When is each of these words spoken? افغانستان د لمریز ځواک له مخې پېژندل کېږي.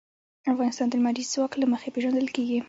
افغانستان 0.51 0.87
د 0.89 0.93
لمریز 0.99 1.27
ځواک 1.33 1.53
له 1.57 1.65
مخې 1.73 1.93
پېژندل 1.95 2.27
کېږي. 2.35 2.59